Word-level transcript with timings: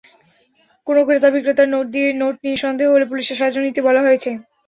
কোনো 0.87 1.01
ক্রেতা 1.07 1.29
বিক্রেতার 1.33 1.67
নোট 1.71 1.85
নিয়ে 2.43 2.57
সন্দেহ 2.63 2.87
হলে 2.89 3.05
পুলিশের 3.11 3.37
সাহায্য 3.39 3.57
নিতে 3.65 3.81
বলা 3.87 4.01
হয়েছে। 4.03 4.31